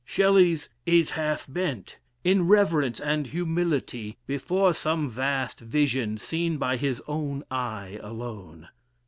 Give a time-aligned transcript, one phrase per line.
[0.03, 7.03] Shelley's is half bent, in reverence and humility, before some vast vision seen by his
[7.07, 8.69] own eye alone.